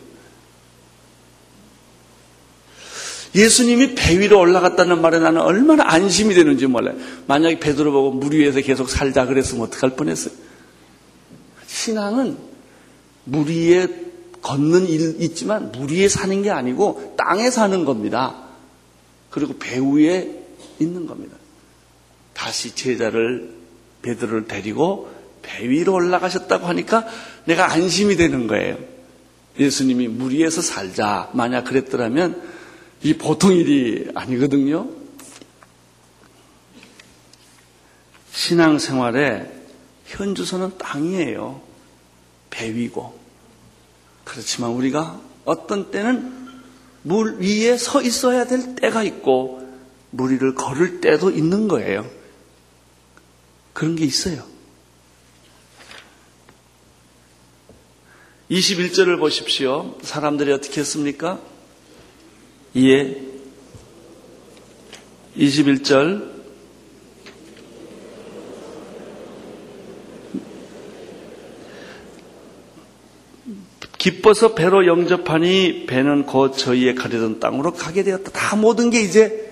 [3.35, 6.99] 예수님이 배 위로 올라갔다는 말에 나는 얼마나 안심이 되는지 몰라요.
[7.27, 10.35] 만약에 베드로 보고 물 위에서 계속 살자 그랬으면 어떡할 뻔했어요.
[11.67, 12.37] 신앙은
[13.25, 13.89] 물 위에
[14.43, 18.37] 걷는 일 있지만 물 위에 사는 게 아니고 땅에 사는 겁니다.
[19.31, 20.45] 그리고 배 위에
[20.79, 21.39] 있는 겁니다.
[22.35, 23.55] 다시 제자를
[24.03, 25.14] 베드로를 데리고
[25.45, 27.07] 배 위로 올라가셨다고 하니까
[27.45, 28.79] 내가 안심이 되는 거예요.
[29.59, 31.31] 예수님이 물 위에서 살자.
[31.33, 32.43] 만약 그랬더라면
[33.03, 34.89] 이 보통 일이 아니거든요.
[38.33, 39.51] 신앙생활에
[40.07, 41.63] 현주소는 땅이에요.
[42.51, 43.19] 배 위고.
[44.25, 46.45] 그렇지만 우리가 어떤 때는
[47.03, 49.63] 물 위에 서 있어야 될 때가 있고
[50.11, 52.09] 물 위를 걸을 때도 있는 거예요.
[53.73, 54.54] 그런 게 있어요.
[58.51, 59.95] 21절을 보십시오.
[60.03, 61.41] 사람들이 어떻게 했습니까?
[62.75, 63.17] 이에
[65.39, 66.35] 21절
[73.97, 78.31] 기뻐서 배로 영접하니 배는 곧 저희의 가려던 땅으로 가게 되었다.
[78.33, 79.51] 다 모든 게 이제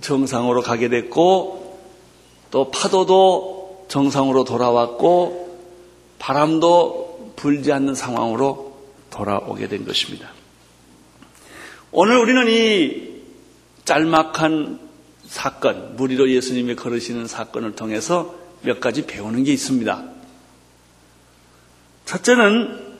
[0.00, 1.78] 정상으로 가게 됐고
[2.50, 5.60] 또 파도도 정상으로 돌아왔고
[6.18, 7.03] 바람도
[7.36, 8.78] 불지 않는 상황으로
[9.10, 10.30] 돌아오게 된 것입니다.
[11.92, 13.22] 오늘 우리는 이
[13.84, 14.80] 짤막한
[15.26, 20.04] 사건, 무리로 예수님이 걸으시는 사건을 통해서 몇 가지 배우는 게 있습니다.
[22.06, 22.96] 첫째는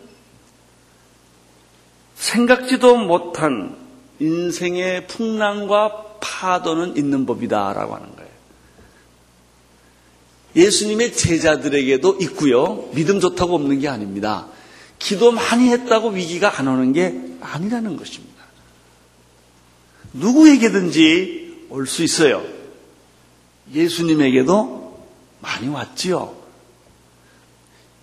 [2.15, 3.77] 생각지도 못한
[4.21, 8.24] 인생의 풍랑과 파도는 있는 법이다라고 하는 거예요.
[10.57, 12.89] 예수님의 제자들에게도 있고요.
[12.95, 14.47] 믿음 좋다고 없는 게 아닙니다.
[14.99, 18.35] 기도 많이 했다고 위기가 안 오는 게 아니라는 것입니다.
[20.13, 22.43] 누구에게든지 올 수 있어요.
[23.73, 25.05] 예수님에게도
[25.41, 26.37] 많이 왔지요.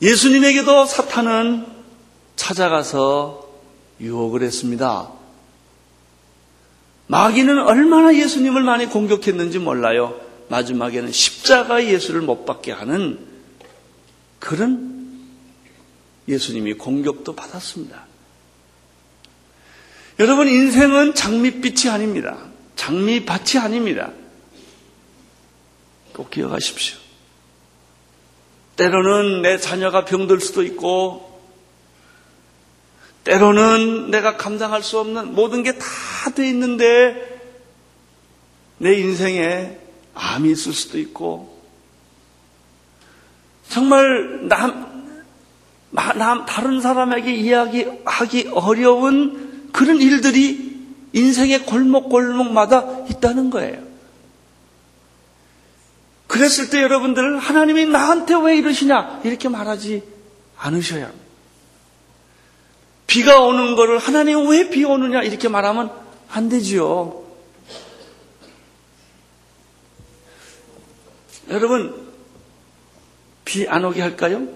[0.01, 1.65] 예수님에게도 사탄은
[2.35, 3.47] 찾아가서
[4.01, 5.09] 유혹을 했습니다.
[7.07, 10.19] 마귀는 얼마나 예수님을 많이 공격했는지 몰라요.
[10.51, 13.25] 마지막에는 십자가의 예수를 못 받게 하는
[14.39, 15.17] 그런
[16.27, 18.05] 예수님이 공격도 받았습니다.
[20.19, 22.37] 여러분, 인생은 장밋빛이 아닙니다.
[22.75, 24.11] 장미밭이 아닙니다.
[26.13, 26.97] 꼭 기억하십시오.
[28.75, 31.41] 때로는 내 자녀가 병들 수도 있고,
[33.23, 37.41] 때로는 내가 감당할 수 없는 모든 게 다 돼 있는데,
[38.79, 39.80] 내 인생에
[40.13, 41.61] 암이 있을 수도 있고,
[43.69, 45.13] 정말 남,
[45.91, 50.71] 남, 다른 사람에게 이야기하기 어려운 그런 일들이
[51.13, 53.81] 인생의 골목골목마다 있다는 거예요.
[56.27, 60.01] 그랬을 때 여러분들 하나님이 나한테 왜 이러시냐 이렇게 말하지
[60.57, 61.25] 않으셔야 합니다.
[63.07, 65.91] 비가 오는 거를 하나님 왜 비 오느냐 이렇게 말하면
[66.29, 67.20] 안 되지요.
[71.51, 72.09] 여러분
[73.45, 74.47] 비 안 오게 할까요?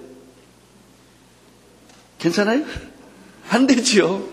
[2.20, 2.66] 괜찮아요?
[3.50, 4.28] 안 되지요.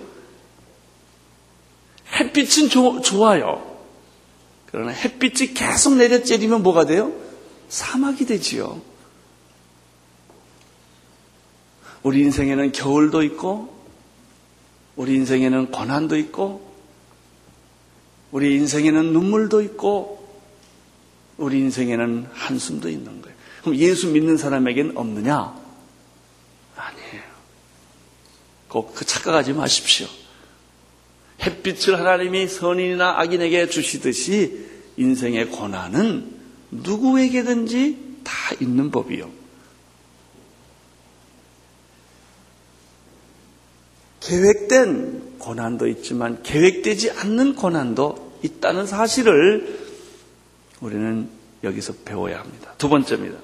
[2.15, 3.81] 햇빛은 조, 좋아요.
[4.71, 7.13] 그러나 햇빛이 계속 내려쬐리면 뭐가 돼요?
[7.69, 8.81] 사막이 되지요.
[12.03, 13.75] 우리 인생에는 겨울도 있고,
[14.97, 16.73] 우리 인생에는 고난도 있고,
[18.31, 20.22] 우리 인생에는 눈물도 있고,
[21.43, 23.37] 우리 인생에는 한숨도 있는 거예요.
[23.63, 25.55] 그럼 예수 믿는 사람에겐 없느냐?
[26.77, 27.23] 아니에요.
[28.69, 30.07] 꼭 그 착각하지 마십시오.
[31.43, 36.33] 햇빛을 하나님이 선인이나 악인에게 주시듯이 인생의 고난은
[36.71, 39.29] 누구에게든지 다 있는 법이요.
[44.21, 49.82] 계획된 고난도 있지만 계획되지 않는 고난도 있다는 사실을
[50.83, 51.31] 우리는
[51.63, 52.75] 여기서 배워야 합니다.
[52.77, 53.39] 두 번째입니다.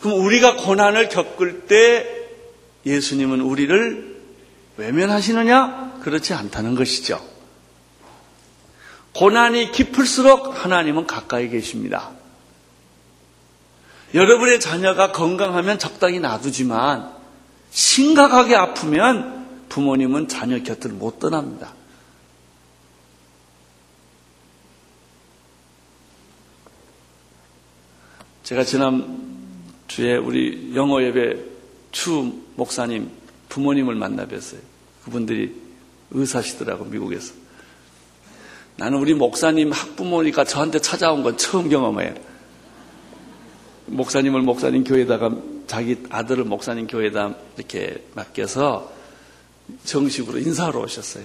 [0.00, 2.28] 그럼 우리가 고난을 겪을 때
[2.84, 4.16] 예수님은 우리를
[4.76, 6.00] 외면하시느냐?
[6.02, 7.24] 그렇지 않다는 것이죠.
[9.14, 12.10] 고난이 깊을수록 하나님은 가까이 계십니다.
[14.12, 17.12] 여러분의 자녀가 건강하면 적당히 놔두지만
[17.70, 21.74] 심각하게 아프면 부모님은 자녀 곁을 못 떠납니다.
[28.46, 29.26] 제가 지난
[29.88, 31.36] 주에 우리 영어 예배
[31.90, 33.10] 추 목사님
[33.48, 34.60] 부모님을 만나 뵀어요.
[35.04, 35.52] 그분들이
[36.12, 37.34] 의사시더라고 미국에서.
[38.76, 42.14] 나는 우리 목사님 학부모니까 저한테 찾아온 건 처음 경험해요.
[43.86, 48.92] 목사님을 목사님 교회에다가 자기 아들을 목사님 교회에다 이렇게 맡겨서
[49.82, 51.24] 정식으로 인사하러 오셨어요.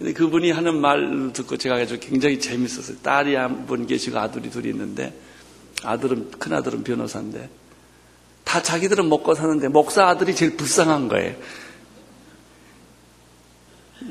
[0.00, 2.96] 근데 그분이 하는 말 듣고 제가 아주 굉장히 재밌었어요.
[3.02, 5.12] 딸이 한 분 계시고 아들이 둘이 있는데
[5.84, 7.50] 아들은 큰 아들은 변호사인데
[8.44, 11.36] 다 자기들은 먹고 사는데 목사 아들이 제일 불쌍한 거예요.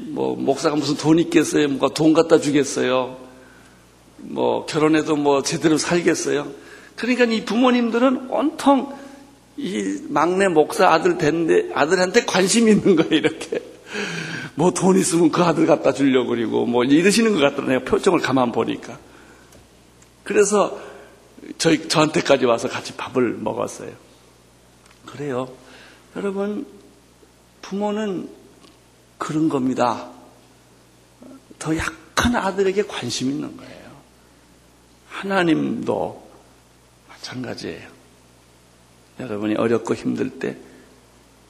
[0.09, 1.67] 뭐 목사가 무슨 돈 있겠어요?
[1.69, 3.17] 뭐가 돈 갖다 주겠어요?
[4.17, 6.51] 뭐 결혼해도 뭐 제대로 살겠어요?
[6.97, 8.95] 그러니까 이 부모님들은 온통
[9.57, 13.59] 이 막내 목사 아들 된데 아들한테 관심이 있는 거예요 이렇게
[14.59, 18.99] 뭐 돈 있으면 그 아들 갖다 주려고 그리고 뭐 이러시는 것 같더라고요 표정을 가만 보니까
[20.23, 20.79] 그래서
[21.57, 23.91] 저희 저한테까지 와서 같이 밥을 먹었어요
[25.05, 25.49] 그래요
[26.15, 26.65] 여러분
[27.61, 28.29] 부모는
[29.19, 30.09] 그런 겁니다.
[31.59, 33.91] 더 약한 아들에게 관심 있는 거예요.
[35.09, 36.27] 하나님도
[37.09, 37.87] 마찬가지예요.
[39.19, 40.57] 여러분이 어렵고 힘들 때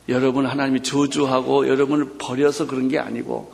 [0.09, 3.53] 여러분 하나님이 저주하고 여러분을 버려서 그런 게 아니고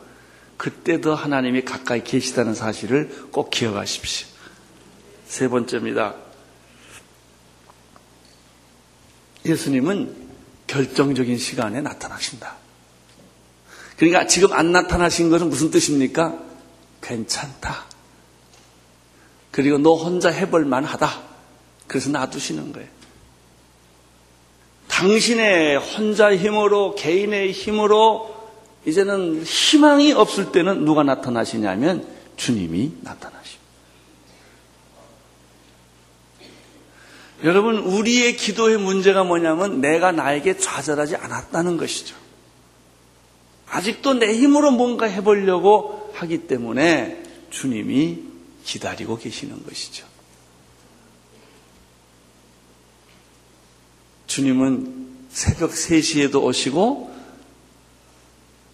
[0.58, 4.28] 그때도 하나님이 가까이 계시다는 사실을 꼭 기억하십시오.
[5.28, 6.16] 세 번째입니다.
[9.46, 10.16] 예수님은
[10.68, 12.56] 결정적인 시간에 나타나신다.
[13.98, 16.40] 그러니까 지금 안 나타나신 것은 무슨 뜻입니까?
[17.02, 17.86] 괜찮다.
[19.52, 21.22] 그리고 너 혼자 해볼 만 하다.
[21.88, 22.90] 그래서 놔두시는 거예요.
[24.96, 28.34] 당신의 혼자 힘으로, 개인의 힘으로
[28.86, 33.66] 이제는 희망이 없을 때는 누가 나타나시냐면 주님이 나타나십니다.
[37.44, 42.16] 여러분, 우리의 기도의 문제가 뭐냐면 내가 나에게 좌절하지 않았다는 것이죠.
[43.68, 48.20] 아직도 내 힘으로 뭔가 해보려고 하기 때문에 주님이
[48.64, 50.15] 기다리고 계시는 것이죠.
[54.36, 57.16] 주님은 새벽 3시에도 오시고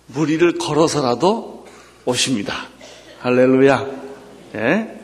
[0.07, 1.67] 무리를 걸어서라도
[2.05, 2.67] 오십니다.
[3.19, 3.87] 할렐루야.
[4.55, 4.99] 예?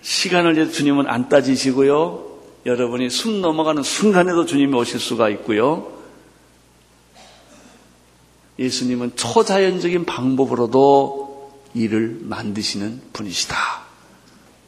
[0.00, 2.38] 시간을 주님은 안 따지시고요.
[2.64, 5.92] 여러분이 숨 넘어가는 순간에도 주님이 오실 수가 있고요.
[8.58, 13.56] 예수님은 초자연적인 방법으로도 일을 만드시는 분이시다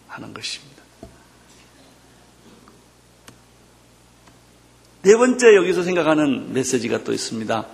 [0.09, 0.70] 하는 것입니다.
[5.03, 7.66] 네 번째 여기서 생각하는 메시지가 또 있습니다.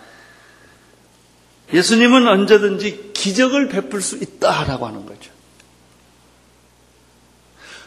[1.73, 5.33] 예수님은 언제든지 기적을 베풀 수 있다라고 하는 거죠.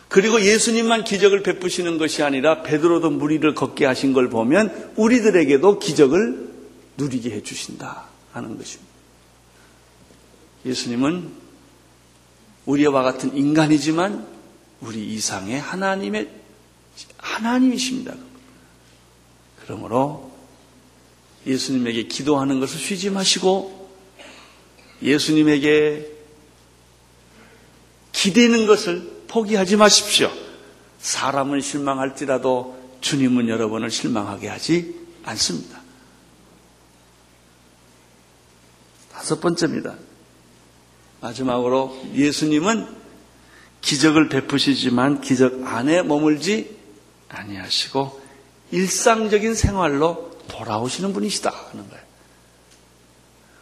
[0.10, 6.50] 그리고 예수님만 기적을 베푸시는 것이 아니라 베드로도 무리를 걷게 하신 걸 보면 우리들에게도 기적을
[6.98, 8.92] 누리게 해 주신다 하는 것입니다.
[10.66, 11.30] 예수님은
[12.66, 14.28] 우리와 같은 인간이지만
[14.82, 16.30] 우리 이상의 하나님의
[17.18, 18.16] 하나님이십니다.
[19.70, 20.32] 그러므로
[21.46, 23.88] 예수님에게 기도하는 것을 쉬지 마시고
[25.04, 26.12] 예수님에게
[28.12, 30.32] 기대는 것을 포기하지 마십시오.
[30.98, 34.96] 사람은 실망할지라도 주님은 여러분을 실망하게 하지
[35.26, 35.80] 않습니다.
[39.12, 39.98] 다섯 번째입니다.
[41.22, 42.88] 마지막으로 예수님은
[43.82, 46.76] 기적을 베푸시지만 기적 안에 머물지
[47.30, 48.19] 아니하시고
[48.72, 52.04] 일상적인 생활로 돌아오시는 분이시다 하는 거예요.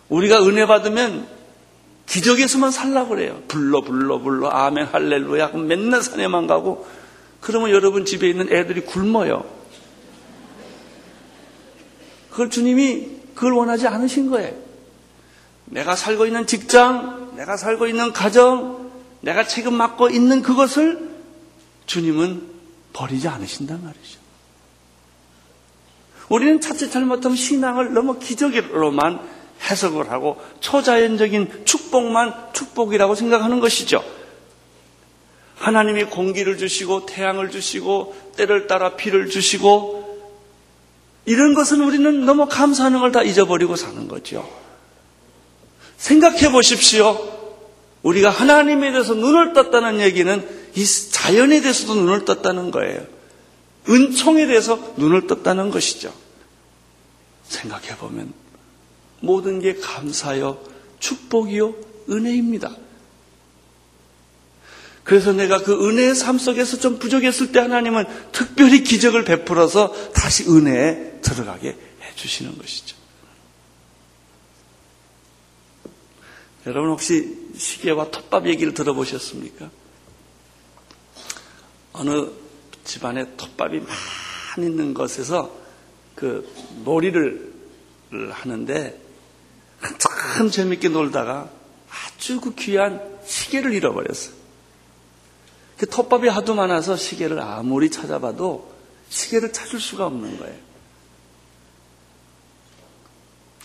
[0.09, 1.27] 우리가 은혜 받으면
[2.07, 3.41] 기적에서만 살라고 그래요.
[3.47, 6.87] 불러 불러 불러 아멘 할렐루야 그럼 맨날 산에만 가고
[7.41, 9.45] 그러면 여러분 집에 있는 애들이 굶어요.
[12.31, 14.55] 그걸 주님이 그걸 원하지 않으신 거예요.
[15.65, 18.91] 내가 살고 있는 직장, 내가 살고 있는 가정,
[19.21, 21.09] 내가 책임 맡고 있는 그것을
[21.85, 22.47] 주님은
[22.93, 24.19] 버리지 않으신단 말이죠.
[26.29, 29.19] 우리는 자칫 잘못하면 신앙을 너무 기적으로만
[29.69, 34.03] 해석을 하고 초자연적인 축복만 축복이라고 생각하는 것이죠.
[35.55, 40.05] 하나님이 공기를 주시고 태양을 주시고 때를 따라 비를 주시고
[41.25, 44.47] 이런 것은 우리는 너무 감사하는 걸 다 잊어버리고 사는 거죠.
[45.97, 47.17] 생각해 보십시오.
[48.03, 53.01] 우리가 하나님에 대해서 눈을 떴다는 얘기는 이 자연에 대해서도 눈을 떴다는 거예요.
[53.89, 56.13] 은총에 대해서 눈을 떴다는 것이죠.
[57.43, 58.33] 생각해 보면
[59.19, 60.61] 모든 게 감사요,
[60.99, 61.75] 축복이요,
[62.09, 62.75] 은혜입니다.
[65.03, 71.21] 그래서 내가 그 은혜의 삶 속에서 좀 부족했을 때 하나님은 특별히 기적을 베풀어서 다시 은혜에
[71.21, 72.97] 들어가게 해주시는 것이죠.
[76.65, 79.69] 여러분 혹시 시계와 톱밥 얘기를 들어보셨습니까?
[81.93, 82.27] 어느
[82.87, 85.53] 집안에 톱밥이 많이 있는 것에서
[86.15, 86.49] 그
[86.85, 87.53] 놀이를
[88.31, 88.99] 하는데
[89.99, 91.51] 참 재밌게 놀다가
[91.89, 94.33] 아주 그 귀한 시계를 잃어버렸어요.
[95.77, 98.73] 그 톱밥이 하도 많아서 시계를 아무리 찾아봐도
[99.09, 100.55] 시계를 찾을 수가 없는 거예요.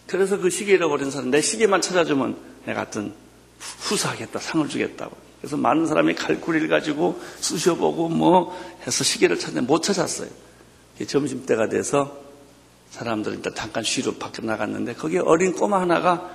[0.08, 3.14] 그래서 그 시계 잃어버린 사람, 내 시계만 찾아주면 내가 하여튼
[3.58, 5.16] 후사하겠다, 상을 주겠다고.
[5.42, 10.28] 그래서 많은 사람이 칼쿠리를 가지고 쑤셔보고 뭐 해서 시계를 찾는데 못 찾았어요.
[11.04, 12.16] 점심때가 돼서
[12.90, 16.30] 사람들 일단 잠깐 쉬러 밖에 나갔는데 거기에 어린 꼬마 하나가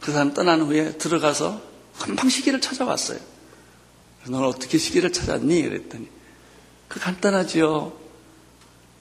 [0.00, 1.60] 그 사람 떠난 후에 들어가서
[2.00, 3.20] 금방 시계를 찾아왔어요.
[4.26, 5.62] 너는 어떻게 시계를 찾았니?
[5.62, 6.08] 그랬더니
[6.88, 7.92] 그 간단하지요.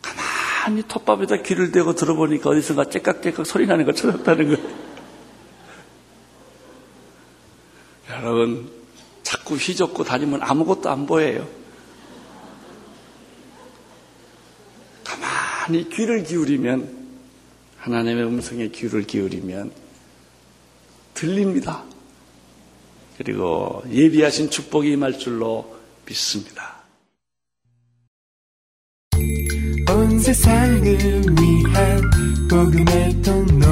[0.03, 4.81] 가만히 톱밥에다 귀를 대고 들어보니까 어디선가 째깍째깍 소리 나는 걸 찾았다는 거예요.
[8.11, 8.80] 여러분
[9.23, 11.47] 자꾸 휘젓고 다니면 아무것도 안 보여요.
[15.03, 17.01] 가만히 귀를 기울이면
[17.77, 19.71] 하나님의 음성에 귀를 기울이면
[21.13, 21.83] 들립니다.
[23.17, 26.81] 그리고 예비하신 축복이 임할 줄로 믿습니다.
[29.89, 32.01] 온 세상을 위한
[32.49, 33.65] 복음의 통로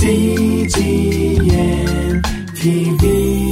[0.00, 1.42] CGM
[2.54, 3.47] TV